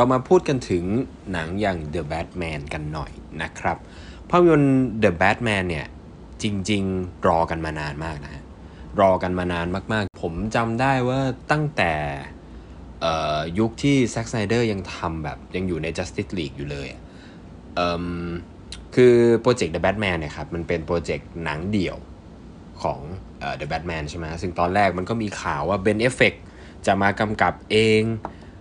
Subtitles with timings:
[0.00, 0.84] เรามาพูดกันถึง
[1.32, 3.76] หนังอย่าง The Batman กันหน่อยนะครับ
[4.30, 5.86] ภาพยนตร์ The Batman เนี่ย
[6.42, 8.42] จริง ๆ รอกันมานานมากนะ
[9.00, 11.92] รอกันมานานมากๆ ผมจำได้ว่าตั้งแต่
[13.58, 16.88] ยุคที่แซ็กสไนเดอร์ยังทำแบบยังอยู่ใน Justice League อยู่เลย
[18.94, 21.96] คือโปรเจกต์ The Batman เนี่ยครับ มันเป็นโปรเจกต์หนังเดี่ยว
[22.82, 23.00] ของ
[23.60, 26.34] The Batman ใช่ไหมซึ่งตอนแรกมันก็มีข่าวว่า Ben Affleck
[26.86, 28.04] จะมากำกับเอง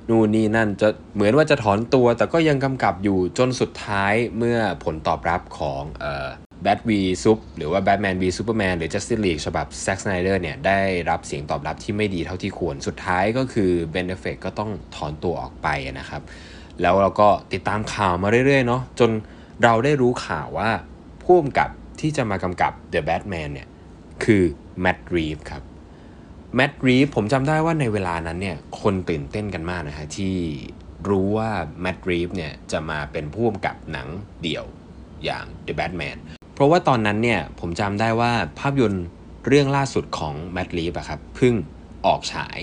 [0.09, 6.27] นู่นนี่นั่นจะเหมือนว่าจะถอนตัว แต่ก็ยังกำกับอยู่จนสุดท้ายเมื่อผลตอบรับของเอ่อ
[6.63, 15.67] Bat v Sup หรือว่า Batman v Superman หรือ Justice League ฉบับแซ็กสไนเดอร์เนี่ย ได้รับเสียงตอบรับที่ไม่ดีเท่าที่ควรสุดท้ายก็คือเบนแอฟเฟล็กก็ต้องถอนตัวออกไป
[15.99, 16.21] นะครับ
[16.81, 19.11] แล้วเราก็ติดตามข่าวมาเรื่อยๆเนาะจน
[19.63, 20.69] เราได้รู้ข่าวว่า
[21.23, 21.69] ผู้กำกับ
[22.01, 23.67] ที่จะมากำกับ The Batman เนี่ย
[24.23, 24.43] คือ
[24.81, 25.63] แมตต์รีฟส์ครับ
[26.55, 30.36] แมตต์รีฟส์ผมจำได้ว่าในเวลานั้นเนี่ยคนตื่นเต้นกันมากนะฮะที่
[31.09, 34.08] รู้ว่าแมตต์รีฟส์เนี่ยจะมาเป็นผู้กำกับหนัง
[34.41, 34.66] เดี่ยว
[35.23, 36.17] อย่าง The Batman
[36.56, 39.06] เพราะว่าตอนนั้นเนี่ยผมจำได้ว่าภาพยนตร์
[39.47, 41.53] เรื่องล่าสุดของแมตต์รีฟส์อะครับเพิ่ง
[42.06, 42.59] ออกฉาย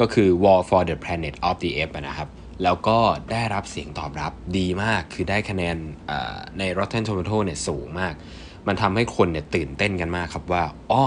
[0.00, 2.28] ก็คือ War for the Planet of the Apes นะครับ
[2.62, 2.98] แล้วก็
[3.32, 5.76] ได้รับเสียงตอบรับดีมากคือได้คะแนน
[6.58, 8.14] ใน Rotten Tomato เนี่ยสูงมาก
[8.66, 11.04] มันทำให้คนเนี่ยตื่นเต้นกันมากครับว่าอ๋อ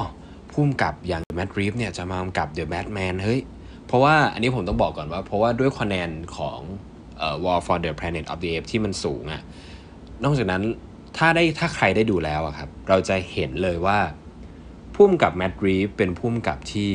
[0.55, 3.41] ผู้กำกับอย่างแมตต์รีฟส์เนี่ยจะมากำกับ The Batman เฮ้ย
[3.87, 6.59] เพราะว่าอันนี้ผมต้องบอกก่อนว่า เพราะว่าด้วยคะแนนของ
[7.17, 9.41] เอ่อ War for the Planet of the Apes ที่มันสูงอะ่ะ
[10.23, 10.63] นอกจากนั้น
[11.17, 13.99] ถ้าได้ถ้าใครได้ดูแล้วอะครับ เราจะเห็นเลยว่า
[14.95, 16.91] ผู้กำกับแมตต์รีฟส์เป็นผู้กำกับที่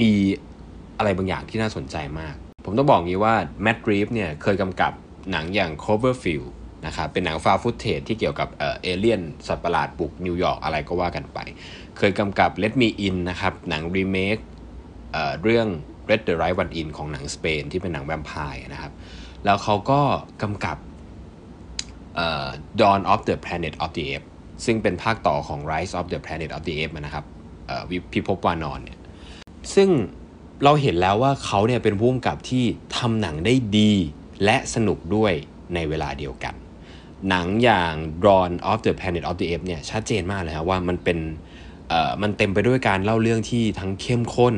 [0.00, 0.10] มี
[0.98, 4.92] อะไรบางอย่างที่น่าสนใจมาก ผมต้องบอกงี้ว่าแมตต์รีฟส์เนี่ยเคยกำกับ
[5.30, 6.48] หนังอย่าง Cloverfield
[6.86, 11.38] นะครับเป็นหนังฟาฟุตเทจที่เกี่ยวกับเอเลี่ยนสัตว์ประหลาดบุกนิวยอร์กอะไรก็ว่ากันไป
[11.98, 14.36] เคยกำกับ Let Me In นะครับหนังรีเมค
[15.12, 15.68] เเรื่อง
[16.10, 18.92] Red the Right One In ของหนังสเปนที่เป็นหนังแวมไพร์นะครับ
[19.44, 20.00] แล้วเขาก็
[20.42, 20.76] กำกับ
[22.80, 24.28] Dawn of the Planet of the Apes
[24.64, 27.24] ซึ่งเป็นภาคต่อของ Rise of the Planet of the Apes นะครับ
[27.90, 28.98] วิพิภพวานอนเนี่ย
[29.74, 29.88] ซึ่ง
[30.64, 32.64] เราเห็นแล้วว่าเขาเนี่ยเป็นผู้กำกับที่
[32.96, 33.92] ทำหนังได้ดี
[34.44, 35.32] และสนุกด้วย
[35.74, 36.54] ในเวลาเดียวกัน
[37.28, 37.94] หนังอย่าง
[38.24, 41.18] Dawn of the Planet of the Apes เนี่ยชัดเจนมากเลยครับว่ามันเป็น
[42.22, 44.54] มันเต็มไปด้วยการเล่าเรื่องที่ทั้งเข้มข้น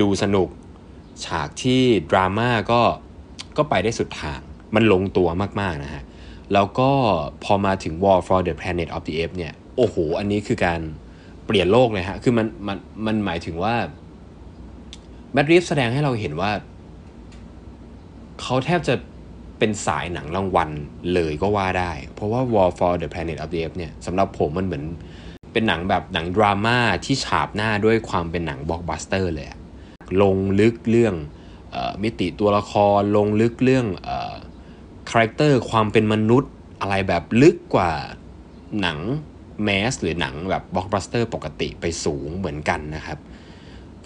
[0.00, 0.48] ดูสนุก
[1.24, 2.80] ฉากที่ดราม่าก็
[3.56, 4.40] ก็ไปได้สุดทาง
[4.74, 5.28] มันลงตัว
[5.60, 6.02] มากๆนะฮะ
[6.52, 6.90] แล้วก็
[7.44, 10.80] พอมาถึง War for the Planet of the Apes เนี่ย โอ้โห อันนี้คือการ
[11.46, 13.74] เปลี่ยนโลกเลยฮะ คือมันมันมันหมายถึงว่า
[15.32, 16.50] แมตต์รีฟส์แสดงให้เราเห็นว่า
[18.42, 18.94] เขาแทบจะ
[19.62, 20.70] เป็นสายหนังรางวัล
[21.14, 24.84] เลยก็ว่าได้ เพราะว่า War for the Planet of the Apes เนี่ยสำหรับผมมันเหมือน
[25.52, 29.46] เป็นหนังแบบหนังดราม่าที่ฉาบหน้าด้วยความเป็นหนังบล็อกบัสเตอร์เลย
[30.22, 31.14] ลงลึกเรื่อง
[31.74, 33.86] มิติตัวละครลงลึกเรื่อง
[35.10, 37.92] character ความเป็นมนุษย์อะไรแบบลึกกว่า
[38.80, 38.98] หนัง
[39.64, 43.18] mass หรือหนังแบบบล็อกบัสเตอร์ปกติไปสูงเหมือนกันนะครับ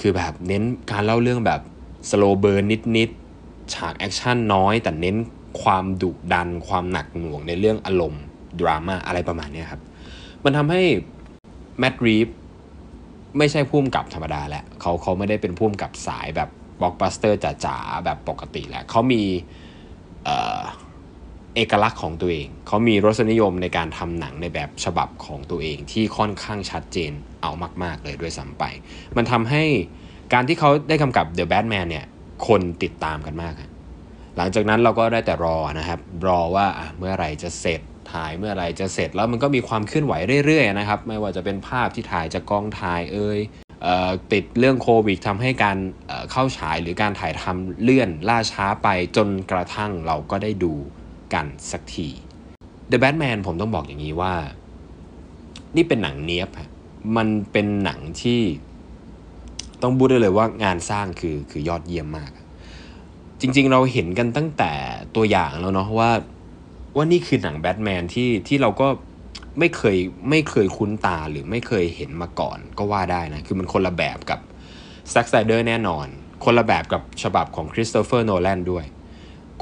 [0.00, 1.60] คือแบบเน้นการเล่าเรื่องแบบ
[2.10, 2.64] slow burn
[2.98, 5.16] นิดๆฉากแอคชั่นน้อย แต่เน้น
[5.62, 8.22] ความดุดัน ความหนักหน่วงในเรื่องอารมณ์
[8.60, 9.82] ดราม่าอะไรประมาณนี้ครับ
[10.44, 10.82] มันทำให้
[11.78, 12.28] แมตต์รีฟส์
[13.38, 16.48] ไม่ใช่ผู้กำกับธรรมดาแล้วเขาเขาไม่ได้เป็นผู้กำกับสายแบบ
[16.80, 19.22] บล็อกบัสเตอร์จ๋าๆแบบปกติแล้วเขามี
[20.24, 27.12] เเอกลักษณ์ของตัวเอง เขามีรสนิยมในการทำหนังในแบบฉบับของตัวเองที่ค่อนข้างชัดเจน
[27.42, 27.52] เอา
[27.82, 28.64] มาก ๆ เลยด้วยซ้ำไป
[29.16, 29.64] มันทำให้
[30.32, 32.06] การที่เขาได้กำกับ The Batman เนี่ย
[32.46, 33.54] คนติดตามกันมาก
[34.36, 36.66] หลังจากนั้นเราก็ได้แต่รอนะครับ รอว่า
[36.98, 37.80] เมื่อไหร่จะเสร็จ
[38.12, 40.14] ถ่ายเมื่อไรจะเสร็จแล้วมันก็มีความเคลื่อนไหว
[40.46, 43.38] เรื่อยๆนะครับ ไม่ว่าจะเป็นภาพที่ถ่ายจากกองถ่ายเอ่ย
[44.32, 45.76] ติดเรื่องโควิดทำให้การ
[46.30, 50.74] เข้าฉายหรือการถ่ายทำเลื่อนล่าช้าไปจนกระทั่งเราก็ได้ดู
[51.34, 52.08] กันสักที
[52.90, 54.34] The Batman ผมต้องบอกอย่างนี้ว่า
[55.76, 56.50] นี่เป็นหนังเนี้ยบ
[57.16, 58.40] มันเป็นหนังที่
[59.82, 62.30] ต้องพูดได้เลยว่างานสร้างคือคือยอดเยี่ยมมาก
[63.40, 64.72] จริง ๆ เราเห็นกันตั้งแต่
[65.16, 66.10] ตัวอย่างแล้วเนาะว่า
[66.96, 68.88] ว่านี่คือหนังแบทแมนที่ที่เราก็
[69.58, 69.96] ไม่เคย
[70.30, 74.40] ไม่เคยคุ้นตาหรือไม่เคยเห็นมาก่อนก็ว่าได้นะ คือมันคนละแบบกับ
[75.10, 76.06] แซ็กสไนเดอร์แน่นอน
[76.44, 78.84] คนละแบบกับฉบับของคริสโตเฟอร์โนแลนด้วย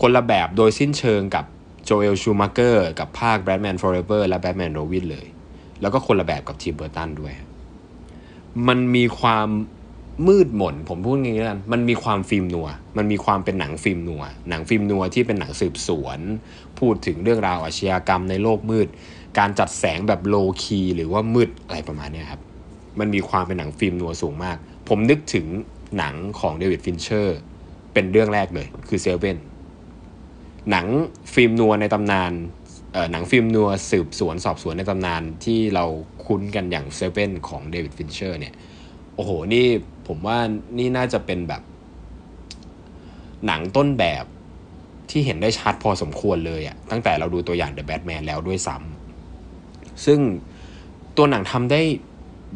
[0.01, 1.45] คนละแบบโดยสิ้นเชิงกับ
[1.85, 5.27] โจเอลชูมาเกอร์กับภาค Batman Forever และ Batman Robin เลย
[5.81, 7.33] แล้วก็คนละแบบกับทิมเบอร์ตันด้วย
[8.69, 9.49] มันมีความ
[10.29, 16.19] มืดหม่นผมพูดงี้กันมันมีความ film noir มันมีความเป็นหนัง film noir หนัง film noir ที่เป็นหนังสืบสวน
[16.79, 18.89] พูดถึงเรื่องราวอาชญากรรมใน low กมืด
[19.39, 22.41] การจัดแสงแบบโลkey หรือว่ามืดอะไรประมาณนี้ครับ
[22.99, 24.57] มันมีความเป็นหนัง film noir สูงมาก
[24.89, 25.47] ผมนึกถึง
[25.99, 27.39] หนังของเดวิดฟินเชอร์
[27.93, 29.37] เป็นเรื่องแรกเลยคือเซเว่น
[30.71, 30.87] หนัง
[31.35, 32.33] film noir ในตำนาน
[33.13, 35.85] หนัง film noir สืบสวนสอบสวนในตำนานที่เรา
[36.25, 38.55] คุ้นกันอย่างเซเว่นของเดวิดฟินเชอร์เนี่ย
[39.15, 39.67] โอ้โหนี่
[40.07, 40.39] ผมว่า
[40.79, 41.63] นี่น่าจะเป็นแบบ
[43.47, 44.25] หนังต้นแบบ
[45.11, 50.19] ที่เห็นได้ชัดพอสมควรเลยอะตั้งแต่เราดูตัวอย่าง The Batman แล้วด้วยซ้ำซึ่ง
[51.17, 51.81] ตัวหนังทำได้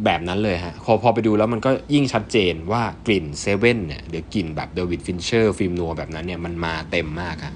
[0.05, 7.53] แบบนั้นเลยฮะพอพอไปดูแล้วมันก็ยิ่งชัดเจนว่ากลิ่นเซเว่นเนี่ยหรือกลิ่นแบบเดวิดฟินเชอร์ film noir แบบนั้นเนี่ยมันมาเต็มมากอะ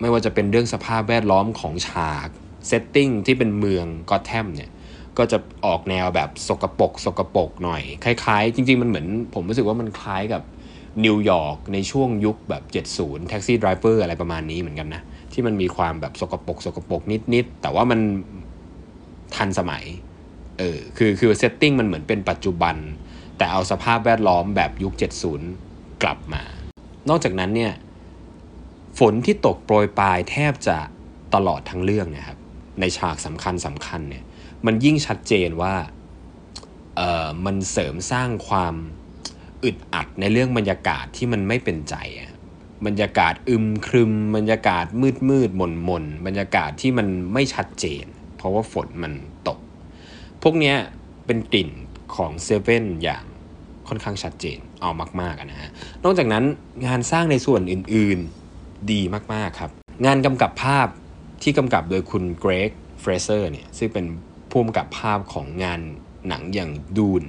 [0.00, 2.28] ไม่ว่าจะเป็นเรื่องสภาพแวดล้อมของฉาก
[2.66, 4.70] setting ที่เป็นเมืองก็อตแธมเนี่ย
[5.18, 10.42] ก็จะออกแนวแบบสกปรกสกปรกหน่อย คล้ายๆ จริง ๆ มันเหมือน ผมรู้สึกว่ามันคล้ายกับ
[11.04, 17.02] นิวยอร์กในช่วงยุคแบบ 70 Taxi Driver อะไรประมาณนี้เหมือนกันนะ ที่มันมีความแบบสกปรกสกปรก
[17.34, 18.00] นิด ๆ แต่ว่ามัน
[19.36, 19.84] ทันสมัย
[20.58, 22.76] เออ คือคือเซตติ้งมันเหมือนเป็นปัจจุบัน
[23.36, 24.92] แต่เอาสภาพแวดล้อมแบบยุค
[25.48, 26.42] 70 กลับมา
[27.08, 27.72] นอกจากนั้นเนี่ย
[28.98, 30.78] ฝนที่ตกโปรยปลายแทบจะ
[31.34, 32.38] ตลอดทั้งเรื่องนะครับ
[32.80, 34.24] ในฉากสำคัญสำคัญเนี่ย
[34.66, 35.74] มันยิ่งชัดเจนว่า
[36.96, 38.74] เออมันเสริมสร้างความ
[39.64, 42.32] อึดอัดในเรื่องบรรยากาศที่มันไม่เป็นใจอะ
[42.86, 48.04] บรรยากาศอึมครึม บรรยากาศมืดมืดหม่นหม่นบรรยากาศที่มันไม่ชัดเจน
[48.36, 49.12] เพราะว่าฝนมัน
[49.48, 49.58] ตก
[50.42, 50.76] พวกเนี้ย
[51.26, 51.70] เป็นกลิ่น
[52.14, 53.24] ของเซเว่นอย่าง
[53.88, 55.70] ค่อนข้างชัดเจนเอามากๆนะฮะ
[56.04, 56.44] นอกจากนั้น
[56.86, 59.00] งานสร้างในส่วนอื่นๆดี
[59.32, 59.70] มากๆครับ
[60.06, 60.88] งานกำกับภาพ
[61.42, 62.70] ที่กำกับโดยคุณเกรก
[63.00, 64.04] เฟรเซอร์เนี่ยซึ่งเป็น
[64.52, 65.80] ผู้กำกับภาพของงาน
[66.28, 67.22] หนังอย่าง Dune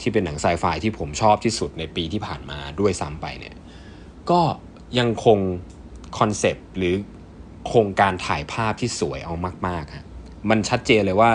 [0.00, 3.56] ที่เป็นหนังไซไฟที่ผมชอบที่สุดในปีที่ผ่านมาด้วยซ้ำไปเนี่ย
[4.30, 4.40] ก็
[4.98, 5.38] ยังคง
[6.18, 6.94] คอนเซปต์หรือ
[7.66, 9.34] โครงการถ่ายภาพที่สวยเอา
[9.66, 10.06] มากๆฮะ
[10.50, 11.30] มันชัดเจนเลยว่า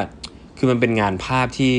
[0.57, 1.75] คือมันเป็นงานภาพที่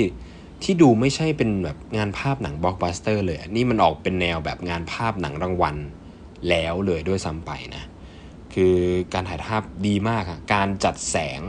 [0.63, 5.77] ที่ดูไม่ใช่เป็นแบบงานภาพหนังบล็อกบัสเตอร์เลย นี่มันออกเป็นแนวแบบงานภาพหนังรางวัล
[6.49, 7.85] แล้วเลยด้วยซ้ำไปนะ
[8.55, 8.77] คือ
[9.15, 11.41] การถ่ายภาพดีมากอะการจัดแสง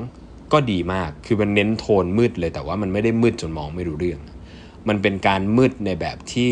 [0.53, 4.19] ก็ดีมาก คือมันเน้นโทนมืดเลยแต่ว่ามันไม่ได้มืดจนมองไม่รู้เรื่อง
[4.87, 6.51] มันเป็นการมืดในแบบที่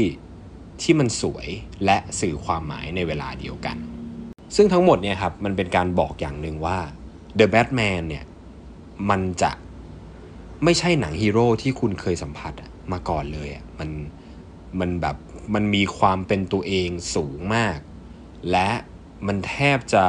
[0.81, 1.47] ที่มันสวย
[1.85, 3.77] และสื่อความหมายในเวลาเดียวกัน
[4.55, 6.77] ซึ่งทั้งหมดเนี่ยครับมันเป็นการบอกอย่างหนึ่งว่า
[7.39, 8.25] The Batman เนี่ย
[9.09, 9.51] มันจะ
[10.63, 12.53] ไม่ใช่หนังฮีโร่ที่คุณเคยสัมผัส
[12.91, 13.89] มาก่อนเลยอะมัน
[14.79, 15.17] มันแบบ
[15.53, 17.77] มันมีความเป็นตัวเองสูงมาก
[18.51, 18.69] และ
[19.27, 20.05] มันแทบจะ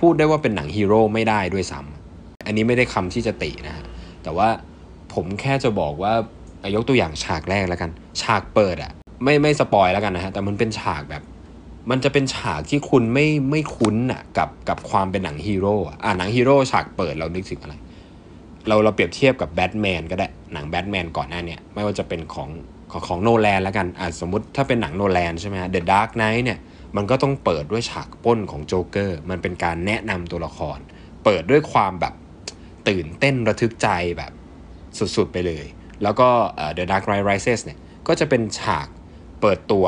[0.00, 1.91] พูดได้ว่าเป็นหนังฮีโร่ไม่ได้ด้วยซ้ำ
[2.52, 3.84] อันนี้ไม่ได้คำที่จะตินะฮะ
[4.22, 4.48] แต่ว่า
[5.14, 6.12] ผมแค่จะบอกว่า
[6.74, 7.90] ยกตัวอย่างฉากแรกแล้วกัน
[8.22, 8.92] ฉากเปิดอะ
[9.24, 11.22] ไม่ไม่สปอยแล้วกันนะฮะแต่มันเป็นฉากแบบ
[11.90, 17.74] มันจะเป็นฉากที่คุณไม่ไม่คุ้นอะกับกับความเป็นหนังฮีโร่อะหนังฮีโร่ฉากเปิดเรานึกถึงอะไร
[18.68, 22.48] เราเราเปรียบเทียบกับแบทแมนก็ได้หนังแบทแมนก่อนหน้าเนี้ไม่ว่าจะเป็นของ
[22.90, 26.58] ของของโนแลนแล้วกันอะสมมติถ้าเป็นหนังโนแลนใช่ไหมฮะ The Dark Knight เนี่ย
[26.96, 30.78] มันก็ต้องเปิดด้วยฉากปล้นของโจ๊กเกอร์ มันเป็นการแนะนำตัวละคร
[31.24, 32.14] เปิดด้วยความแบบ
[32.88, 33.88] ตื่นเต้นระทึกใจ
[34.18, 34.32] แบบ
[34.98, 35.64] สุดๆไปเลย
[36.02, 36.28] แล้วก็
[36.76, 38.86] The Dark Knight Rises เนี่ยก็จะเป็นฉาก
[39.40, 39.86] เปิดตัว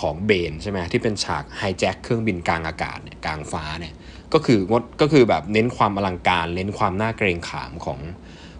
[0.00, 3.94] ของเบนใช่ไหมที่เป็นฉากไฮแจ็คเครื่องบินกลางอากาศเนี่ยกลางฟ้าเนี่ย
[4.32, 8.00] ก็คืองดก็คือแบบเน้นความอลังการ เน้นความน่าเกรงขามของ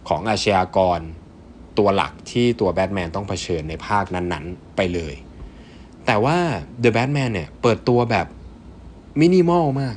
[0.08, 1.00] ของอาชญากร
[1.78, 5.14] ตัวหลักที่ตัวแบทแมนต้องเผชิญในภาคนั้นๆ ไปเลย
[6.06, 6.38] แต่ว่า
[6.82, 8.26] The Batman เนี่ยเปิดตัวแบบ
[9.20, 9.94] มินิมอลมาก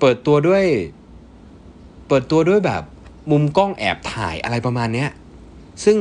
[0.00, 0.64] เปิดตัวด้วย
[2.12, 2.82] เปิดตัวด้วยแบบ
[3.30, 5.10] มุมกล้องแอบถ่ายอะไรประมาณเนี้ย
[5.84, 5.98] ซึ่ง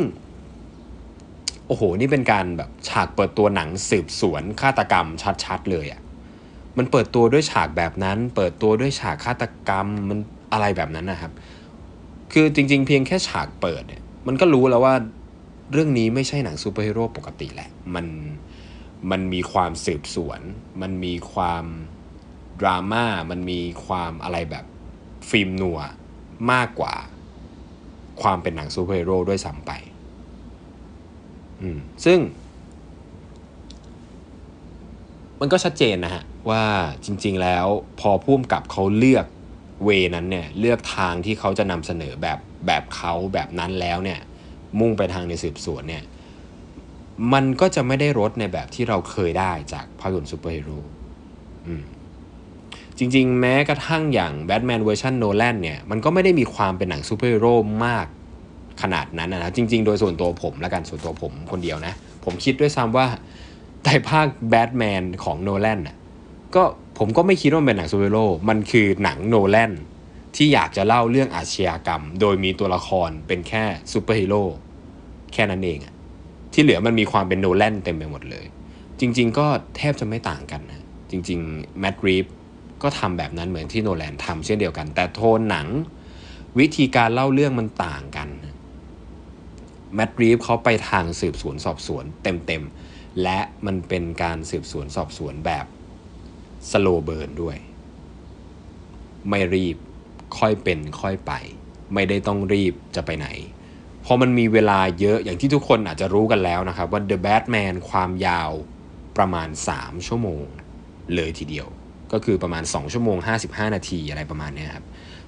[1.67, 5.07] โอ้โห นี่เป็นการแบบฉากเปิดตัวหนังสืบสวนฆาตกรรม
[5.43, 6.01] ชัดๆเลยอะ่ะ
[6.77, 10.19] มันเปิดตัวด้วยฉากแบบนั้น เปิดตัวด้วยฉากฆาตกรรมมัน
[10.51, 11.31] อะไรแบบนั้นนะครับ
[12.33, 14.95] คือจริง ๆ เพียงแค่ฉากเปิดเนี่ย มันก็รู้แล้วว่า
[15.71, 18.05] เรื่องนี้ไม่ใช่หนังซูเปอร์ฮีโร่ปกติแหละ มัน
[19.11, 20.41] มันมีความสืบสวน
[20.81, 21.65] มันมีความ
[22.61, 24.65] ดราม่า มันมีความอะไรแบบ
[25.29, 25.79] film noir
[26.51, 26.95] มากกว่า
[28.21, 29.71] ความเป็นหนังซูเปอร์ฮีโร่ด้วยซ้ำไป
[31.61, 32.19] อืม ซึ่ง
[35.39, 36.63] มันก็ชัดเจนนะฮะ ว่า
[37.05, 37.65] จริง ๆ แล้ว
[37.99, 39.25] พอผู้กำกับเขาเลือก
[39.83, 44.19] way นั้นเนี่ย เลือกทางที่เขาจะนำเสนอแบบแบบเขาแบบนั้นแล้วเนี่ย
[44.79, 46.03] มุ่งไปทางในสืบสวนเนี่ย
[47.33, 50.79] มันก็จะไม่ได้รสในแบบที่เราเคยได้จากภาพยนตร์ซูเปอร์ฮีโร่
[51.67, 51.83] อืม
[52.99, 57.53] จริง ๆ แม้กระทั่งอย่างแบทแมนเวอร์ชันโนแลนเนี่ยมันก็ไม่ได้มีความเป็นหนังซูเปอร์ฮีโร่
[57.85, 58.05] มาก
[58.81, 61.93] ขนาดนั้นนะจริง ๆ โดยส่วนตัวผมแล้วกันส่วนตัวผมคนเดียวนะ
[62.25, 63.07] ผมคิดด้วยซ้ำว่า
[63.83, 65.97] ไตรภาคแบทแมนของโนแลนน่ะ
[66.55, 66.63] ก็
[66.97, 69.71] ผมก็ไม่คิดว่าเป็นหนังซูเปอร์ฮีโร่มันคือหนังโนแลน
[70.35, 73.63] ที่อยากจะเล่าเรื่องอาชญากรรม โดยมีตัวละครเป็นแค่
[73.93, 74.43] ซูเปอร์ฮีโร่
[75.33, 75.93] แค่นั้นเองอะ
[76.53, 78.45] ที่เหลือมันมีความเป็นโนแลนเต็มไปหมดเลย
[78.99, 82.25] จริง ๆ ก็แทบจะไม่ต่างกันนะจริงๆแมตต์ รีฟส์
[82.83, 85.67] ก็ทำแบบนั้นเหมือนที่โนแลนทำเช่นเดียวกัน แต่โทนหนัง
[86.59, 88.29] วิธีการเล่าเรื่องมันต่างกัน
[89.95, 95.65] แมดรีฟเขาไปทางสืบสวนสอบสวนเต็มๆ และมันเป็นการสืบสวนสอบสวนแบบ
[96.71, 97.57] สโลเบิร์นด้วย
[99.29, 99.77] ไม่รีบ
[100.37, 101.31] ค่อยเป็นค่อยไป
[101.93, 103.27] ไม่ได้ต้องรีบจะไปไหน
[104.05, 108.51] พอมันมีเวลาเยอะอย่างที่ทุกคนอาจจะรู้กันแล้วนะครับ ว่า The Batman ความยาว
[109.17, 110.43] ประมาณ 3 ชั่วโมง
[111.15, 111.67] เลยทีเดียว
[112.13, 114.85] ก็คือประมาณ 2 ชั่วโมง 55 นาทีอะไรประมาณนี้ครับ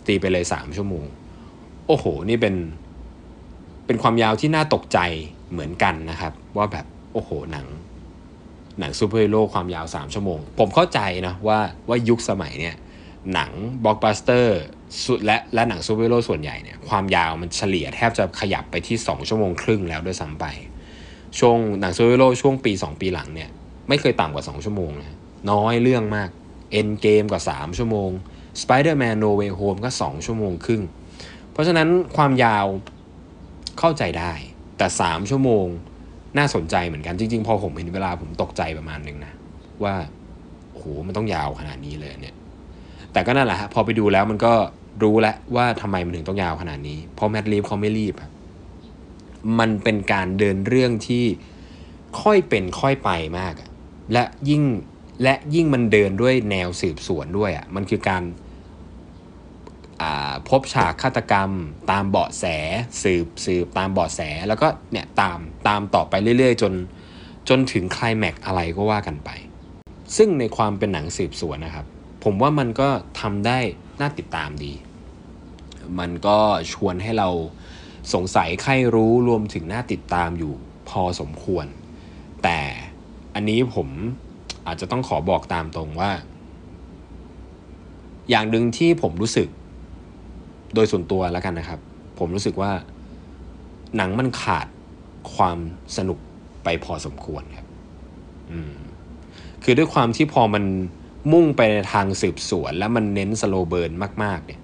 [0.07, 1.05] ตีไปเลย 3 ชั่วโมง
[1.87, 2.55] โอ้โห นี่เป็น
[3.85, 4.99] เป็นความยาวที่น่าตกใจ
[5.51, 7.67] เหมือนกันนะครับ ว่าแบบ โอ้โห หนัง
[8.79, 11.59] หนังซูเปอร์ฮีโร่ความยาว 3 ชั่วโมง ผมเข้าใจนะว่า
[11.89, 12.75] ว่ายุคสมัยเนี่ย
[13.33, 13.51] หนัง
[13.83, 14.59] บล็อกบัสเตอร์
[15.25, 20.45] และและหนังซูเปอร์ฮีโร่ส่วนใหญ่เนี่ย ความยาวมันเฉลี่ยแทบจะขยับไปที่ 2 ชั่วโมงครึ่งแล้วด้วยซ้ำไป
[21.39, 23.49] ช่วงหนังซูเปอร์ฮีโร่ช่วงปี 2 ปีหลังเนี่ย
[23.89, 25.17] ไม่เคยต่ำกว่า 2 ชั่วโมงนะ
[25.51, 26.29] น้อยเรื่องมาก
[26.71, 28.09] Endgame กว่า 3 ชั่วโมง
[28.61, 30.81] Spider-Man No Way Home ก็ 2 ชั่วโมงครึ่ง
[31.51, 32.65] เพราะฉะนั้นความยาว
[33.79, 34.33] เข้าใจได้
[34.77, 35.65] แต่ 3 ชั่วโมง
[36.37, 39.33] น่าสนใจเหมือนกันจริง ๆ พอผมเห็นเวลาผมตกใจประมาณนึงนะ
[39.83, 39.95] ว่า
[40.73, 42.35] โหมันต้องยาวขนาดนี้เลยเนี่ย
[43.13, 44.53] แต่ก็นั่นแหละฮะพอไปดูแล้วมันก็
[45.03, 48.15] รู้แล้วว่าทำไมมันถึงต้องยาวขนาดนี้ เพราะแมดลีฟเขาไม่รีบ
[49.59, 51.25] มันเป็นการเดินเรื่องที่
[52.21, 53.09] ค่อยเป็นค่อยไป
[53.39, 53.53] มาก
[54.13, 54.63] และยิ่ง
[55.23, 58.23] และยิ่งมันเดินด้วยแนวสืบสวนด้วยอะมันคือการ
[60.49, 61.51] พบฉากฆาตกรรม
[61.91, 62.45] ตามเบาะแส
[63.03, 66.73] สืบสืบตามเบาะแสแล้วก็เนี่ยตามตามต่อไปเรื่อย ๆ จน
[67.49, 69.29] จนถึงคลายแม็กอะไรก็ว่ากันไป
[70.17, 71.85] ซึ่งในความเป็นหนังสืบสวนนะครับ
[72.23, 73.59] ผมว่ามันก็ทำได้
[73.99, 74.73] น่าติดตามดี
[75.99, 76.37] มันก็
[76.73, 77.29] ชวนให้เรา
[78.13, 80.53] สงสัยใครรู้รวมถึงน่าติดตามอยู่
[80.89, 81.65] พอสมควร
[82.43, 82.59] แต่
[83.33, 83.87] อันนี้ผม
[84.67, 86.11] อาจจะต้องขอบอกตามตรงว่า
[88.29, 89.47] อย่างหนึ่งที่ผมรู้สึก
[90.75, 91.79] โดยส่วนตัวแล้วกันนะครับ
[92.19, 92.71] ผมรู้สึกว่า
[93.97, 94.67] หนังมันขาด
[95.35, 95.57] ความ
[95.97, 96.19] สนุก
[96.63, 97.67] ไปพอสมควรครับ
[98.51, 98.73] อืม
[99.63, 100.63] คือด้วยความที่พอมัน
[101.31, 103.91] มุ่งไปในทางสืบสวน แล้วมันเน้น slow burn
[104.23, 104.61] มาก ๆ เนี่ย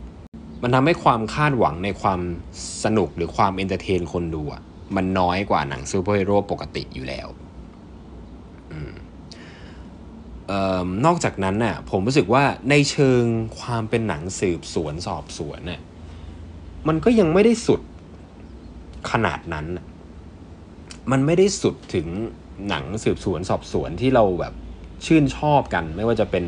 [0.62, 2.20] มันทำให้ความคาดหวังในความ
[2.84, 4.62] สนุกหรือความ entertain คนดูอะ
[4.96, 7.28] มันน้อยกว่าหนังซูเปอร์ฮีโร่ปกติอยู่แล้ว
[11.06, 13.24] นอกจากนั้นน่ะผมรู้สึกว่าในเชิง
[13.60, 15.82] ความเป็นหนังสืบสวนสอบสวนน่ะ
[16.88, 17.82] มันก็ยังไม่ได้สุด
[19.12, 19.68] ขนาดนั้น
[21.12, 22.08] มันไม่ได้สุดถึง
[22.70, 24.54] หนังสืบสวนสอบสวนที่เราแบบ
[25.06, 26.46] ชื่นชอบกัน ไม่ว่าจะเป็น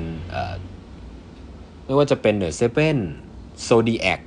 [1.86, 2.98] ไม่ว่าจะเป็น The Seven
[3.64, 4.22] Zodiac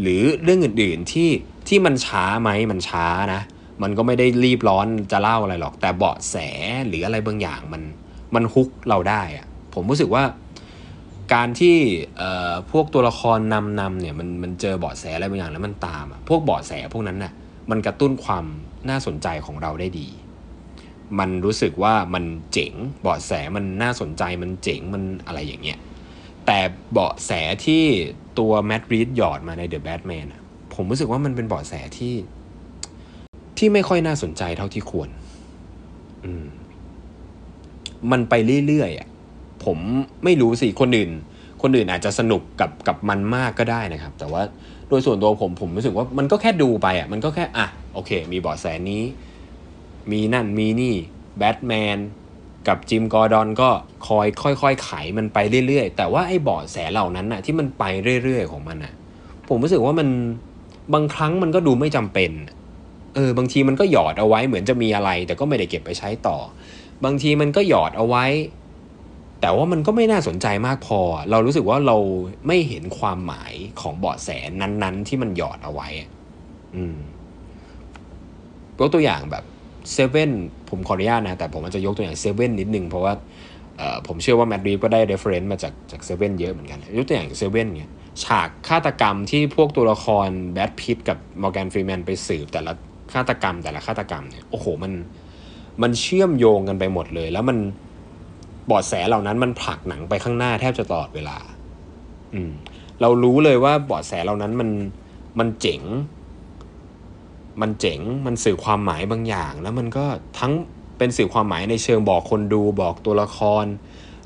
[0.00, 1.30] หรือเรื่องอื่นๆที่
[1.68, 3.42] ที่มันช้าไหมมันช้านะ
[3.82, 6.36] มันก็ไม่ได้รีบร้อนจะเล่าอะไรหรอก แต่เบาะแส
[6.88, 7.82] หรืออะไรบางอย่างมัน
[8.34, 10.24] มันฮุกเราได้อะผมรู้สึกว่า
[11.34, 11.76] การที่
[12.70, 17.32] พวกตัวละครนำนำเนี่ยมันมันเจอเบาะแสอะไรบางอย่างแล้วมันตามอะพวกเบาะแสพวกนั้นน่ะ
[17.70, 18.44] มันกระตุ้นความ
[18.88, 20.08] น่าสนใจของเราได้ดี
[21.18, 25.78] มันรู้สึกว่ามันเจ๋งเบาะแสมันน่าสนใจมันเจ๋งมันอะไรอย่างเงี้ย
[26.46, 26.58] แต่
[26.92, 27.30] เบาะแส
[27.66, 27.84] ที่
[28.38, 30.26] ตัวแมดรีดหยอดมาใน The Batman
[30.74, 32.14] ผมรู้สึกว่ามันเป็นเบาะแสที่
[33.58, 35.10] ที่ไม่ค่อยน่าสนใจเท่าที่ควร
[36.24, 36.46] อืม
[38.12, 38.34] มันไป
[38.66, 39.08] เรื่อยๆอะ
[39.64, 39.78] ผม
[40.24, 41.10] ไม่รู้สิคนอื่น
[41.62, 44.42] คนอื่นอาจจะสนุกกับกับมันมากก็ได้นะครับ แต่ว่า
[44.88, 49.02] โดยส่วนตัวผมผมรู้สึกว่ามันก็แค่ดูไปอะมันก็แค่อะโอเค มีบาะแสนี้
[50.12, 50.94] มีนั่นมีนี่
[51.38, 51.98] แบทแมน
[52.68, 53.70] กับจิมกอร์ดอนก็
[54.06, 54.26] คอย
[54.62, 57.84] ค่อยๆไขมันไปเรื่อยๆ แต่ว่าไอ้บอดแสเหล่านั้นน่ะที่มันไป
[58.22, 58.92] เรื่อยๆของมันน่ะ
[59.48, 60.08] ผมรู้สึกว่ามัน
[60.94, 62.30] บางครั้งมันก็ดูไม่จำเป็น
[63.14, 66.36] เออบางทีมันก็หยอดเอาไว้เหมือนจะมีอะไร แต่ก็ไม่ได้เก็บไปใช้ต่อ
[67.04, 68.26] บางทีมันก็หยอดเอาไว้
[69.40, 71.00] แต่ว่ามันก็ไม่น่าสนใจมากพอ
[71.30, 71.96] เรารู้สึกว่าเรา
[72.46, 74.28] ไม่เห็นความหมายของเบาะแส
[74.60, 75.88] นั้นๆ ที่มันหยอดเอาไว้
[76.76, 76.96] อืม
[78.78, 79.44] ยกตัวอย่างแบบ
[79.92, 80.30] เซเว่น
[80.68, 83.12] ผมขออนุญาตนะ แต่ผมอาจจะยกตัวอย่างเซเว่นนิดนึง เพราะว่า
[84.06, 87.90] ผมเชื่อว่าแมตต์ รีฟส์ก็ได้ reference มาจากจากเซเว่นเยอะเหมือนกัน ยกตัวอย่างเซเว่นเนี่ย
[88.24, 92.72] ฉากฆาตกรรมที่พวกตัวละครแบทพิทกับมอร์แกนฟรีแมนไปสืบแต่ละ
[93.14, 94.92] ฆาตกรรมแต่ละฆาตกรรมเนี่ยโอ้โหมัน
[95.82, 97.58] มันเชื่อมโยงกันไปหมดเลย แล้วมัน
[98.70, 101.38] เบาะแสเหล่านั้นมันผลักหนังไปข้างหน้าแทบจะตลอดเวลา
[102.34, 102.52] อืม
[103.00, 104.70] เรารู้เลยว่าเบาะแสเหล่านั้นมัน
[105.38, 105.82] มันเจ๋ง
[107.60, 110.04] มันเจ๋ง มันสื่อความหมายบางอย่าง แล้วมันก็
[110.38, 110.52] ทั้ง
[110.98, 113.64] เป็นสื่อความหมายในเชิงบอกคนดูบอกตัวละคร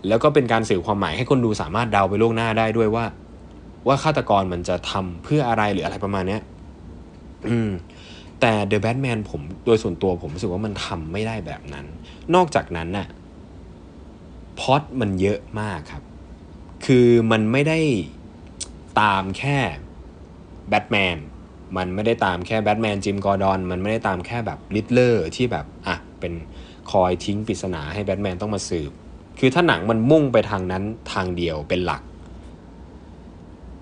[0.09, 3.04] แล้วก็เป็นการสื่อความหมายให้คนดูสามารถเดาไปล่วงหน้าได้ด้วยว่า
[3.87, 6.42] ว่าฆาตกรมันจะทำเพื่ออะไรหรืออะไรประมาณเนี้ย
[7.49, 7.71] อืม
[8.40, 11.87] แต่ The Batman ผมโดยส่วนตัวผมรู้สึกว่ามันทำไม่ได้แบบนั้น
[12.35, 13.09] นอกจากนั้นน่ะ
[14.61, 16.02] พอดมันเยอะมากครับ
[16.87, 17.78] คือมันไม่ได้
[19.00, 19.59] ตามแค่
[20.68, 21.16] แบทแมน
[21.76, 26.32] มันไม่ได้ตามแค่แบทแมนจิมกอร์ดอน มันไม่ได้ตามแค่แบบริดเลอร์ที่แบบอะเป็น
[26.90, 28.92] คอยทิ้งปริศนาให้แบทแมนต้องมาสืบ
[29.38, 30.82] คือถ้าหนังมันมุ่งไปทางนั้น
[31.12, 32.02] ทางเดียวเป็นหลัก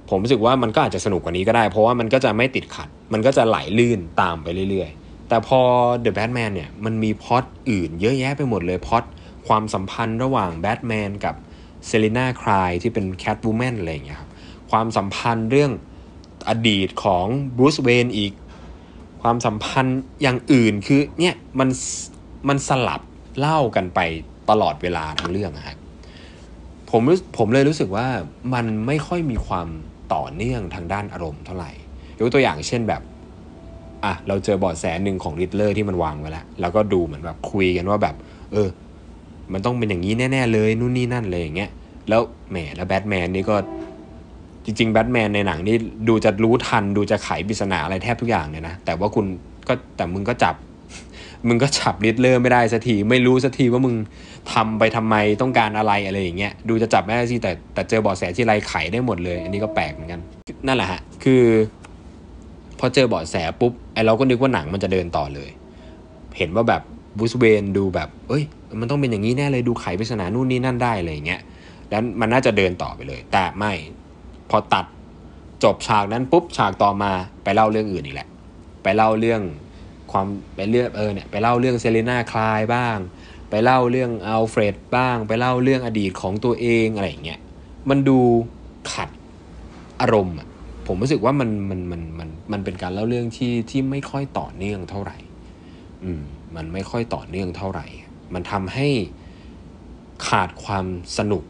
[0.08, 5.60] ผมรู้สึกว่ามันก็อาจจะสนุกกว่านี้ก็ได้ เพราะว่ามันก็จะไม่ติดขัด มันก็จะไหลลื่นตามไปเรื่อยๆ แต่พอ
[6.04, 9.04] The Batman เนี่ยมันมีพล็อตอื่นเยอะแยะไปหมดเลยพล็อต
[9.48, 11.34] ความสัมพันธ์ระหว่างแบทแมนกับ
[11.86, 14.30] เซลิน่า ไคล์ที่เป็นแคทวูแมนอะไรอย่างเงี้ยครับ
[14.70, 15.72] ความสัมพันธ์เรื่อง
[16.48, 18.32] อดีตของบรูซเวนอีก
[19.22, 21.68] ความสัมพันธ์อย่างอื่นคือเนี่ยมัน
[22.48, 23.00] มันสลับ
[23.38, 24.00] เล่ากันไป
[24.50, 25.76] ตลอดเวลาทั้งเรื่องครับ
[26.90, 27.02] ผม
[27.36, 28.06] ผมเลยรู้สึกว่า
[28.54, 29.68] มันไม่ค่อยมีความ
[30.14, 31.70] ต่อเนื่องทางด้านอารมณ์เท่าไหร่
[32.18, 33.02] ยกตัวอย่างเช่นแบบ
[34.04, 38.14] อะเราเจอบอดแสหนึ่งของริดเลอร์ที่มันวางไว้แล้วแล้วก็ดูเหมือนแบบคุยกันว่าแบบ
[38.52, 38.68] เออ
[39.52, 41.70] มันต้องเป็นอย่างนี้แน่ ๆ เลยนู่นนี่นั่นเลยอย่างเงี้ย
[42.08, 43.56] แล้วแหมแล้วแบทแมนนี่ก็
[44.64, 45.76] จริงๆแบทแมนในหนังนี่
[46.08, 49.26] ดูจะรู้ทันดูจะไขปริศนาอะไรแทบทุกอย่างเลยนะ แต่ว่าคุณ
[49.68, 50.54] ก็แต่มึงก็จับ
[51.48, 53.94] มึงก็จับริดเลอร์ไม่ได้สักทีไม่รู้สักทีว่ามึง
[54.52, 60.20] ทำไปทำไมต้องการอะไรอะไรอย่างเงี้ยดูจะจับไม่ได้สิแต่แต่เจอบอดแสที่ไรไขได้หมดเลย อันนี้ก็แปลกเหมือนกัน
[60.66, 61.42] นั่นแหละฮะคือ
[62.78, 65.50] พอเจอบอดแสปุ๊บไอเราก็นึกว่าหนังมันจะเดินต่อเลย
[66.38, 66.82] เห็นว่าแบบ
[67.18, 68.44] บูสเวนดูแบบเอ้ย
[68.80, 71.40] มันต้องเป็นอย่างนี้แน่เลยดูไขปริศนานู่นนี่นั่นได้อะไรอย่างเงี้ย
[71.90, 73.72] แล้วมันน่าจะเดินต่อไปเลย แต่ไม่
[74.50, 74.84] พอตัด
[75.64, 77.10] จบฉากนั้นปุ๊บฉากต่อมา
[77.44, 78.28] ไปเล่าเรื่องอื่นอีกแหละ
[78.82, 79.40] ไปเล่าเรื่อง
[80.12, 82.98] ความไปเรื่องเออเนี่ยไปเล่าเรื่องเซเลนาคลายบ้าง
[83.50, 87.40] ไปเล่าเรื่องอัลเฟรดบ้าง ไปเล่าเรื่องอดีตของตัวเองอะไรอย่างเงี้ย
[87.88, 88.18] มันดู
[88.92, 89.10] ขัด
[90.00, 90.48] อารมณ์อะ
[90.86, 95.16] ผมรู้สึกว่ามันมันมันมันมันเป็นการเล่าเรื่องที่ที่ไม่ค่อยต่อเนื่องเท่าไหร่
[96.04, 96.22] อืม
[96.56, 97.86] มันไม่ค่อยต่อเนื่องเท่าไหร่
[98.34, 98.88] มันทำให้
[100.28, 100.86] ขาดความ
[101.18, 101.44] สนุก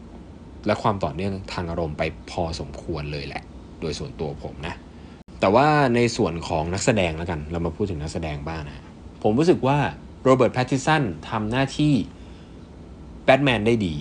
[0.65, 3.43] และความต่อเนื่องทางอารมณ์ไปพอสมควรเลยแหละ
[3.81, 4.75] โดยส่วนตัวผมนะ
[5.39, 8.83] แต่ว่าในส่วนของนักแสดงแล้วกัน เรามาพูดถึงนักแสดงบ้างนะ
[9.23, 9.77] ผมรู้สึกว่า
[10.23, 11.93] โรเบิร์ตแพตตินสันทำหน้าที่
[13.23, 13.95] แบทแมนได้ดี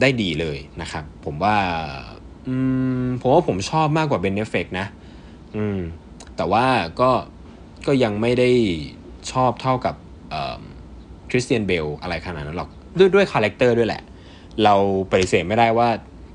[0.00, 1.56] ได้ดีเลยนะครับ ผมว่า
[3.20, 4.86] ผมว่าผมชอบมากกว่าเบน แอฟเฟล็กนะ
[6.36, 6.66] แต่ว่า
[7.00, 7.10] ก็
[7.86, 8.50] ก็ยังไม่ได้
[9.32, 9.94] ชอบเท่ากับ
[11.30, 14.02] คริสเตียนเบลอะไรขนาดนั้นหรอก ด้วยด้วยคาแรคเตอร์ด้วยแหละ
[14.64, 14.74] เรา
[15.10, 15.88] ปฏิเสธไม่ได้ว่า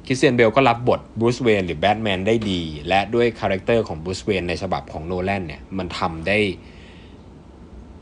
[0.05, 6.39] คริสเตียนเบลก็รับบทบรูซเวย์นหรือแบทแมนได้ดี และด้วยคาแรคเตอร์ของบรูซเวย์นในฉบับของโนแลนเนี่ยมันทำได้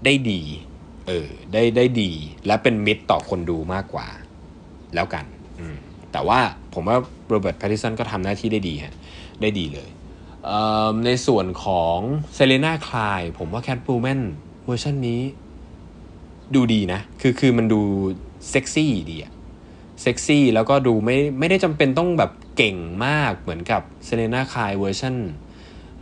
[0.06, 0.42] ได้ดี
[1.08, 2.12] เออได้ได้ดี
[2.48, 4.08] และเป็นมิตรต่อคนดูมากกว่า
[4.96, 5.26] แล้วกัน
[6.12, 6.40] แต่ว่า
[6.74, 6.98] ผมว่า
[7.30, 8.96] โรเบิร์ตแพตติสันก็ทำหน้าที่ได้ดีฮะ
[9.42, 9.90] ได้ดีเลย
[10.46, 11.98] เในส่วนของ
[12.36, 14.22] เซลิน่า ไคล์ผมว่าแคทวูแมน
[14.66, 15.22] เวอร์ชันนี้
[16.56, 17.82] ดูดีนะ คือคือมันดู
[18.50, 19.32] เซ็กซี่ดีอะ
[20.02, 25.16] เซ็กซี่แล้วก็ดูไม่ไม่ได้จำเป็นต้องแบบเก่งมากเหมือนกับเซลิน่า ไคล์เวอร์ชัน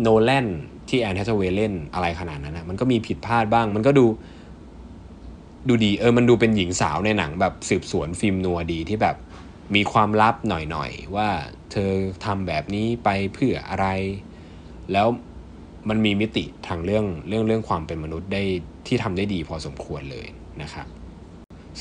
[0.02, 0.48] โนแลน
[0.90, 4.06] ที่แอนแฮททาเวย์เล่นอะไรขนาดนั้นนะมันก็มีผิดพลาดบ้าง มันก็ดู
[5.68, 9.16] ดูดีเออมันดูเป็นหญิงสาวในหนังแบบสืบสวน film noir ดีที่แบบ
[9.76, 11.30] มีความลับหน่อยๆ ว่า
[11.72, 11.92] เธอ
[12.26, 13.88] ทำแบบนี้ไปเพื่ออะไร
[14.92, 15.08] แล้ว
[15.90, 18.44] มันมีมิติทางเรื่องเรื่องเรื่องความเป็นมนุษย์ได้
[18.88, 20.28] ที่ทำได้ดีพอสมควรเลย
[20.62, 20.88] นะครับ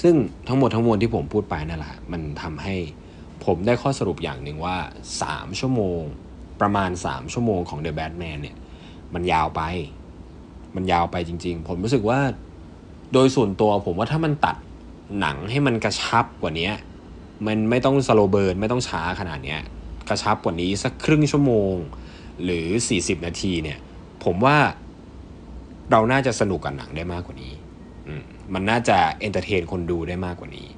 [0.03, 0.15] ซึ่ง
[0.49, 2.75] ทั้งหมดทั้งมวลที่ผมพูดไปนั่นแหละมันทำให้
[3.45, 4.77] ผมได้ข้อสรุปอย่างหนึ่งว่า
[5.19, 6.01] 3 ชั่วโมง
[6.61, 8.57] ประมาณ 3 ชั่วโมงของ The Batman เนี่ย
[9.15, 9.63] มันยาวไป
[10.77, 12.21] มันยาวไปจริง ๆ ผมรู้สึกว่า
[13.13, 14.57] โดยส่วนตัวผมว่าถ้ามันตัด
[15.21, 16.71] หนังให้มันกระชับกว่านี้
[17.47, 19.57] มันไม่ต้อง slow burn ไม่ต้องช้าขนาดนี้
[20.09, 21.75] กระชับกว่านี้สักครึ่งชั่วโมง
[22.45, 23.79] หรือ 40 นาทีเนี่ย
[24.25, 24.57] ผมว่า
[25.91, 27.53] เราน่าจะสนุกกับหนังได้มากกว่านี้
[28.09, 28.15] มั
[28.55, 30.69] มันน่าจะ entertain คนดูได้มากกว่านี้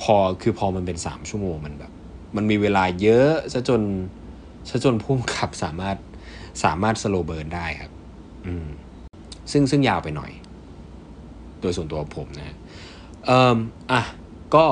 [0.00, 1.92] พอคือพอมันเป็นสามชั่วโมงมันแบบ
[2.36, 3.82] มันมีเวลาเยอะซะจน
[4.70, 5.96] ซะจนผู้กำกับสามารถ
[6.64, 7.90] สามารถ slow burn ได้ครับ
[8.46, 8.66] อืม
[9.52, 10.32] ซึ่งซึ่งยาวไปหน่อย
[11.60, 12.56] โดยส่วนตัวผมนะ
[13.26, 13.56] เอ่อ
[13.92, 14.02] อะ
[14.54, 14.64] ก็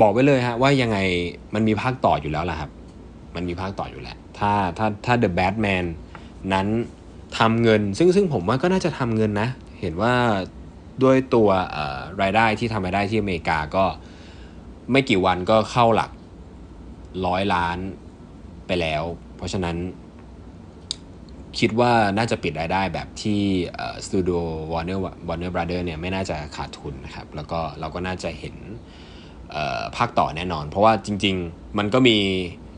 [0.00, 0.98] บอกไว้เลยฮะ ว่ายังไง
[1.54, 2.70] มันมีภาคต่ออยู่แล้วล่ะครับ
[3.34, 5.84] มันมีภาคต่ออยู่แล้ว ถ้าถ้าถ้า The Batman
[6.52, 6.66] นั้น
[7.38, 9.48] ทำเงิน ซึ่งซึ่งผมว่าก็น่าจะทำเงินนะ
[9.80, 10.14] เห็นว่า
[11.04, 11.50] ด้วยตัว
[12.22, 13.84] รายได้ที่ทำรายได้ที่อเมริกาก็
[14.92, 16.10] ไม่กี่วันก็เข้าหลัก
[17.26, 17.78] ร้อยล้าน
[18.66, 19.02] ไปแล้ว
[19.36, 19.76] เพราะฉะนั้น
[21.58, 23.40] คิดว่าน่าจะปิดรายได้แบบที่
[24.06, 24.38] สตูดิโอ
[24.72, 28.56] วอร์เนอร์ Warner Brothers เนี่ยไม่น่าจะขาดทุนนะครับ แล้วก็เราก็น่าจะเห็น
[29.96, 32.18] ภาคต่อแน่นอน เพราะว่าจริง ๆ มันก็มี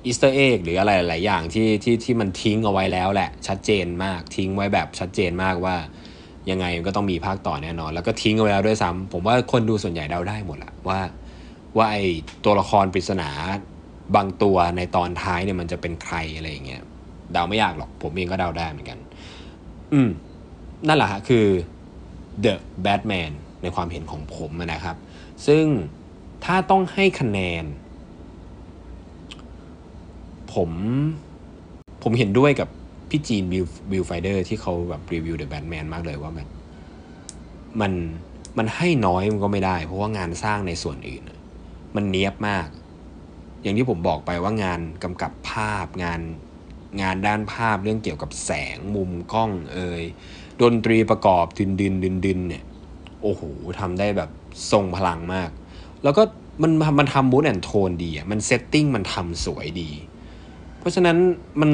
[0.05, 5.77] Easter egg หรืออะไรหลายอย่างที่ที่ที่มันทิ้งเอาไว้แล้วแหละ ชัดเจนมากทิ้งไว้แบบชัดเจนมากว่า
[6.51, 11.01] ยังไงก็ต้องมีภาคต่อแน่นอน แล้วก็ทิ้งเอาไว้แล้วด้วยซ้ำผมว่าคนดูส่วนใหญ่เดาได้หมดละว่า
[11.77, 11.99] ว่าไอ
[12.45, 13.31] ตัวละครปริศนา
[14.17, 16.83] บางตัวในตอนท้ายเนี่ยมันจะเป็นใครอะไรอย่างเงี้ย
[17.33, 18.99] เดาไม่ยากหรอก ผมเองก็เดาได้เหมือนกัน
[19.93, 20.09] อืม
[20.89, 21.47] นั่นแหละฮะคือ
[22.45, 22.55] The
[22.85, 24.97] Batman ในความเห็นของผมนะครับ
[25.47, 25.65] ซึ่ง
[26.45, 27.65] ถ้าต้องให้คะแนน
[30.55, 30.71] ผม
[32.03, 32.69] ผมเห็นด้วยกับ
[33.09, 36.49] พี่จีนบิลบิลไฟเดอร์ที่เขาแบบรีวิว The Batman มากเลยว่าแบบ
[37.81, 37.93] มัน
[38.59, 41.23] มันให้น้อยมันก็ไม่ได้ เพราะว่างานสร้างในส่วนอื่น
[41.97, 42.69] มันเนี้ยบมาก
[43.63, 46.21] อย่างที่ผมบอกไปว่างานกำกับภาพงาน
[47.03, 50.03] งานด้านภาพเรื่องเกี่ยวกับแสงมุมกล้องเอ่ย
[50.63, 52.65] ดนตรีประกอบดินดินดินดินเนี่ย
[53.23, 53.43] โอ้โห
[53.81, 54.31] ทำได้แบบ
[54.73, 55.51] ทรงพลังมาก
[56.03, 56.23] แล้วก็
[56.63, 59.91] มันมันทำ mood and tone ดีอะมัน setting มันทำสวยดี
[60.79, 61.17] เพราะฉะนั้น
[61.61, 61.71] มัน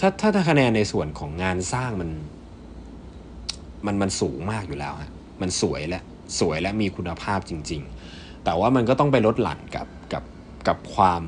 [0.00, 2.10] ถ้าถ้าถ้าคะแนนในส่วนของงานสร้างมัน
[3.86, 5.10] มันมันสูงมากอยู่แล้วฮะ
[5.42, 6.02] มันสวยและ
[6.40, 7.82] สวยและมีคุณภาพจริง
[8.12, 10.24] ๆ แต่ว่ามันก็ต้องไปลดหลั่นกับกับ
[10.68, 11.22] กับความ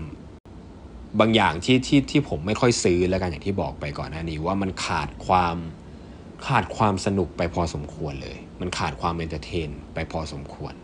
[1.21, 5.57] บางอย่างที่ที่ที่ผมไม่ค่อยซื้อแล้วกันอย่างที่บอกไปก่อนหน้านี้ว่ามันขาดความ
[6.47, 10.75] ขาดความสนุกไปพอสมควรเลย มันขาดความ entertain ไปพอสมควร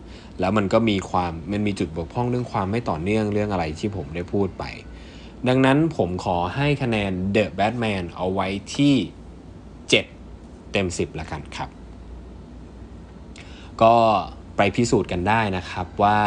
[0.41, 4.65] แล้วมันก็มีความมันมีจุดบกพร่องเรื่องความไม่ต่อเนื่องเรื่องอะไรที่ผมได้พูดไป
[5.49, 8.95] ดังนั้นผมขอให้คะแนน The Batman เอาไว้ที่
[9.89, 11.69] 7 เต็ม 10ละกันครับ
[13.83, 13.95] ก็
[14.57, 16.19] ไปพิสูจน์กันได้นะครับว่า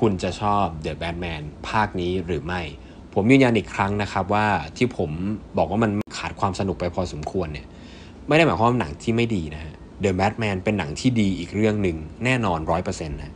[0.00, 2.60] คุณจะชอบ The Batman ภาคนี้หรือไม่
[3.14, 4.46] ผมยืนยันอีกครั้งนะครับว่า
[4.76, 5.10] ที่ผม
[5.58, 7.66] บอกว่ามันขาดความสนุกไปพอสมควรเนี่ย
[8.26, 13.32] ไม่ได้หมายความว่าหนังที่ไม่ดีนะฮะ The Batman เป็นหนังที่ดีอีกเรื่องหนึ่งแน่นอนร้อยเปอร์เซ็นต์นะ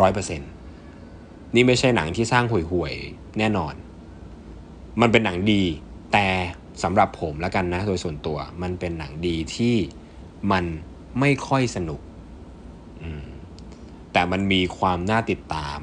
[0.00, 0.50] ร้อยเปอร์เซ็นต์
[1.54, 3.74] นี่ไม่ใช่หนังที่สร้างห่วยๆแน่นอน
[5.00, 5.62] มันเป็นหนังดี
[6.12, 6.28] แต่
[6.82, 9.76] สำหรับผมแล้วกันนะ โดยส่วนตัวมันเป็นหนังดีที่
[10.52, 10.64] มัน
[11.20, 12.00] ไม่ค่อยสนุก
[14.12, 15.78] แต่มันมีความน่าติดตาม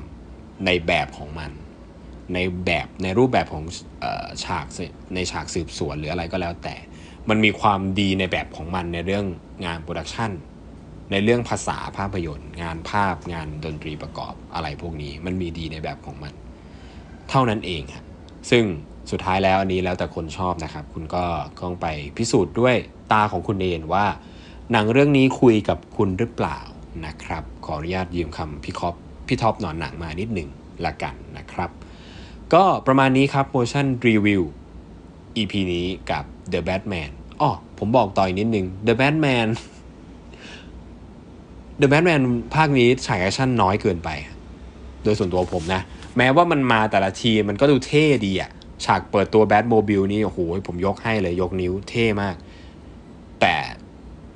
[0.65, 1.51] ในแบบของมัน
[2.34, 3.63] ในแบบในรูปแบบของ
[4.04, 4.65] ออฉาก
[5.15, 6.75] ในฉากสืบสวนหรืออะไรก็แล้วแต่
[7.30, 9.25] มันมีความดีในแบบของมันในเรื่อง
[9.65, 10.31] งาน production
[11.12, 16.34] ในเรื่องภาษาภาพยนตร์ งานภาพงานดนตรีประกอบอะไรพวกนี้ มันมีดีในแบบของมัน
[17.30, 18.06] เท่านั้นเองครับ
[18.51, 18.63] ซึ่ง
[19.11, 21.23] สุดท้ายแล้วอันนี้แล้วแต่คนชอบนะครับ คุณก็
[21.61, 21.87] ต้องไป
[22.17, 22.75] พิสูจน์ด้วย
[23.11, 24.05] ตาของคุณเองว่า
[24.71, 26.59] หนังเรื่องนี้คุยกับคุณหรือเปล่า
[27.05, 28.95] นะครับ ขออนุญาตยืมคำพี่คอป
[29.27, 30.49] พี่ท็อปหนอนหนังมานิดหนึ่ง
[30.85, 31.69] ละกันนะครับ
[32.53, 34.41] ก็ประมาณนี้ครับ motion review
[35.37, 39.47] EP นี้กับ The Batman อ๋อผมบอกต่ออีกนิดนึง The Batman
[41.81, 42.21] The Batman
[42.55, 44.09] ภาคนี้ฉากแอคชั่นน้อยเกินไป
[45.03, 45.81] โดยส่วนตัวผมนะ
[46.17, 48.51] แม้ว่ามันมาแต่ละทีมันก็ดูเท่ดีอะ
[48.86, 52.36] ฉากเปิดตัวแบทโมบิลนี่โอ้โหผมยกให้เลยยกนิ้วเท่มาก
[53.41, 53.56] แต่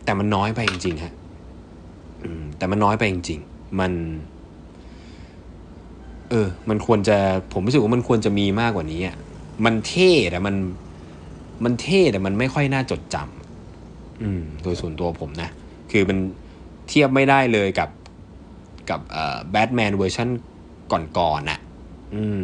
[0.03, 1.13] แต่มันน้อยไปจริงๆฮะ
[2.57, 3.91] แต่มันน้อยไปจริง ๆ มัน
[6.29, 7.17] เออ มันควรจะ
[7.53, 9.15] ผมรู้สึกว่ามันควรจะมีมากกว่านี้อะ
[9.65, 10.55] มันเท่แต่มัน
[11.63, 15.49] มันเท่แต่มันไม่ค่อยน่าจดจำอืม โดยส่วนตัวผมนะ
[15.91, 16.17] คือมัน
[16.89, 17.89] เทียบไม่ได้เลยกับ
[18.89, 20.29] กับเอ่อแบทแมนเวอร์ชัน
[20.91, 21.59] ก่อนๆน่ะ
[22.15, 22.41] อืม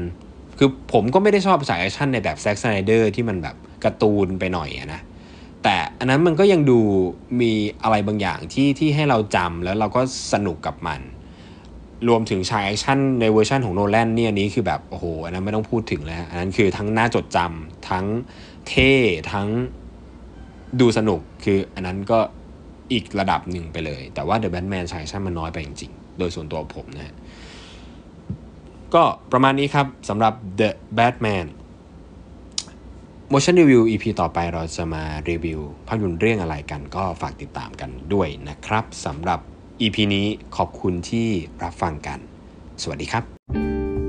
[0.58, 5.02] คือผมก็ไม่ได้ชอบสายแอคชั่นในแบบแซ็ค สไนเดอร์ที่มันแบบการ์ตูนไปหน่อยนะ
[5.64, 6.80] แต่อันนั้นมันก็ยังดู
[7.42, 7.52] มี
[7.84, 10.02] อะไรบางอย่างที่ที่ให้เราจำแล้วเราก็
[10.34, 11.02] สนุกกับมัน
[12.08, 18.06] รวมถึงฉากแอคชั่นในเวอร์ชันของโนแลนเนี่ยนี้คือแบบโอ้โหอันนั้นไม่ต้องพูดถึงแล้วอันนั้นคือทั้งน่าจดจำทั้ง
[18.68, 18.94] เท่
[19.32, 19.48] ทั้ง
[20.80, 22.20] ดูสนุกคืออันนั้นก็
[22.92, 27.16] อีกระดับหนึ่งไปเลย แต่ว่า The Batman ฉากแอคชั่นมันน้อยไปจริงๆ โดยส่วนตัวผมนะฮะ
[28.94, 31.48] ก็ประมาณนี้ครับสำหรับ The Batman
[33.32, 39.40] motion review EP ต่อไปเราจะมารีวิวภาพยนตร์เรื่องอะไรกันก็ฝากติดตามกันด้วยนะครับสำหรับ
[39.82, 41.28] EP นี้ขอบคุณที่
[41.64, 42.20] รับฟังกัน
[42.82, 44.05] สวัสดีครับ